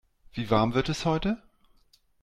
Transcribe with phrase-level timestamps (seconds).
[0.33, 1.39] Wie warm wird es heute?